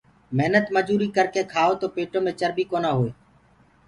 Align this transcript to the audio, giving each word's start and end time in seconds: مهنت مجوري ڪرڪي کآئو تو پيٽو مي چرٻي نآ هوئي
مهنت 0.37 0.65
مجوري 0.75 1.07
ڪرڪي 1.15 1.41
کآئو 1.53 1.73
تو 1.81 1.87
پيٽو 1.95 2.17
مي 2.25 2.31
چرٻي 2.39 2.63
نآ 2.83 2.91
هوئي 2.97 3.11